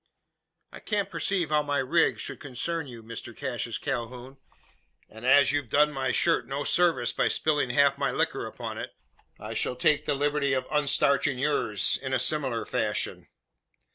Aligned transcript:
"I 0.71 0.79
can't 0.79 1.11
perceive 1.11 1.49
how 1.49 1.61
my 1.61 1.77
rig 1.77 2.17
should 2.19 2.39
concern 2.39 2.87
you, 2.87 3.03
Mr 3.03 3.37
Cassius 3.37 3.77
Calhoun; 3.77 4.37
and 5.07 5.27
as 5.27 5.51
you've 5.51 5.69
done 5.69 5.91
my 5.93 6.11
shirt 6.11 6.47
no 6.47 6.63
service 6.63 7.13
by 7.13 7.27
spilling 7.27 7.69
half 7.69 7.99
my 7.99 8.09
liquor 8.09 8.47
upon 8.47 8.79
it, 8.79 8.95
I 9.39 9.53
shall 9.53 9.75
take 9.75 10.07
the 10.07 10.15
liberty 10.15 10.53
of 10.53 10.65
unstarching 10.71 11.37
yours 11.37 11.99
in 12.01 12.15
a 12.15 12.17
similar 12.17 12.65
fashion." 12.65 13.27